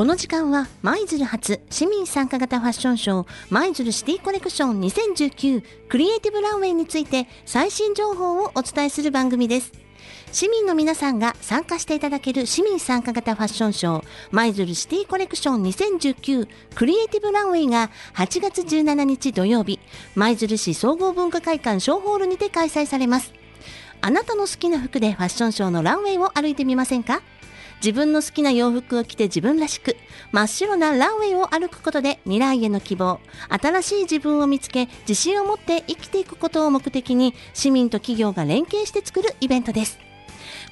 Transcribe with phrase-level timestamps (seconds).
[0.00, 9.72] この時間は舞鶴初市民参加型ファッションショー舞鶴シティコレクション2019クリエイティブランウェイについて最新情報をお伝えする番組です。
[10.32, 19.80] 市民の皆さんが参加していただける市民参加型ファッションショー舞鶴シティコレクション2019クリエイティブランウェイが8月17日土曜日
[20.14, 23.34] 舞鶴市総合文化会館小ホールにて開催されます。
[24.00, 27.20] あなたの好きな服でファッションショーのランウェイを歩いてみませんか？
[27.82, 29.96] 自分の好きな洋服を着て自分らしく
[30.32, 39.98] 真っ白なランウェイを歩くことで未来への希望新しい自分を見つけ自信を持って生きていくことを目的に市民と企業が連携して作るイベントです。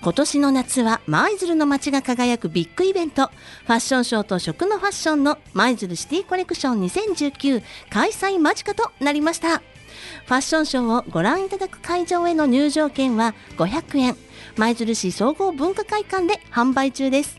[0.00, 9.58] 今年の夏は舞鶴の街が輝くビッグイベントファッションショーと食のファッションの舞鶴シティコレクション2019開催間近となりました。
[9.58, 14.16] ファッションショーをご覧いただく会場への入場券は500円
[14.58, 17.38] 舞鶴市総合文化会館で販売中です。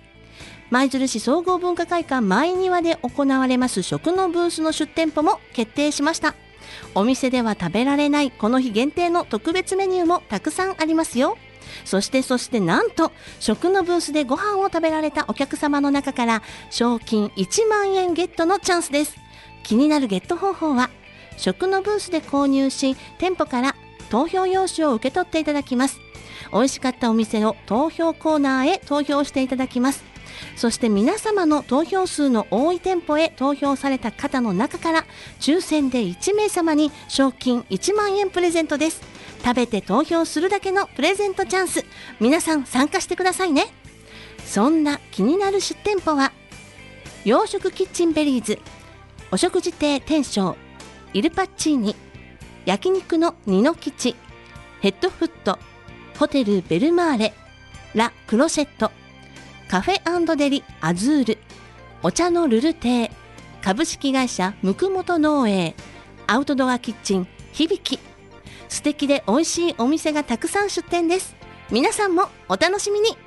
[0.69, 6.33] 舞鶴市総合文化会館前庭で行われます食のブースの出店舗も決定しました。
[6.95, 11.37] お店では食べられないこの日限定の特別メニューもたくさんありますよ。
[11.83, 19.17] そしてそしてなんと食のブースでご飯を食べられたお客様の中から賞金1万円ゲットのチャンスです。
[19.63, 20.89] 気になるゲット方法は
[21.35, 23.75] 食のブースで購入し店舗から
[24.09, 25.99] 投票用紙を受け取っていただきます。
[26.51, 30.03] 美味しかったお店の投票コーナーへ投票していただきます。
[30.55, 35.05] そして皆様の投票数の多い店舗へ投票された方の中から
[35.39, 39.01] 抽選で1名様に賞金1万円プレゼントです。
[39.43, 41.85] 食べて投票するだけのプレゼントチャンス。
[42.19, 43.67] 皆さん参加してくださいね。
[44.49, 46.31] そんな気になる出店舗は
[47.23, 48.57] 洋食キッチンベリーズ
[49.31, 50.55] お食事亭天章
[51.13, 51.95] イルパッチーニ
[52.65, 54.15] 焼肉のニノ吉
[54.81, 55.59] ヘッドフット
[56.19, 57.33] ホテルベルマーレ
[57.95, 58.91] ラ・クロシェット
[59.69, 61.37] カフェデリアズール
[62.03, 63.09] お茶のルル亭
[63.61, 65.75] 株式会社むくもと農営
[66.27, 68.01] アウトドアキッチン響き
[68.67, 71.35] 素敵で美味しいお店がたくさん出店です。
[71.71, 73.17] 皆さんもお楽しみに。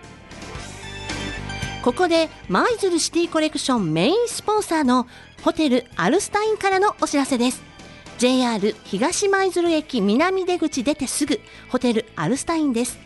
[1.82, 5.08] ここで舞鶴シティコレクションメインスポンサーの
[5.42, 7.71] ホテルアルスタインからのお知らせです。
[8.22, 11.40] JR 東舞鶴駅南出口出てすぐ
[11.70, 13.00] ホテルアルスタインです。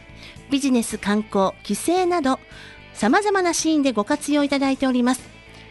[0.50, 2.38] ビジネス観光帰省など
[2.92, 5.22] 様々なシーンでご活用いただいております。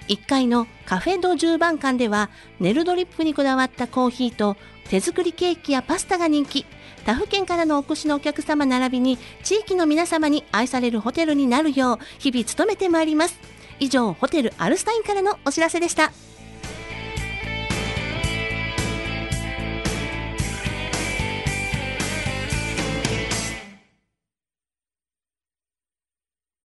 [0.07, 4.57] 1階のカフェド10番館ではネルドリップにこだわったコーヒーと
[4.89, 6.65] 手作りケーキやパスタが人気。
[7.05, 13.37] 他府県からのお越しのお客様並びに地域の皆様に愛されるホテルになるよう日々努めてまいります。
[13.79, 16.11] 以上ホテルアルスタインからのお知らせでした。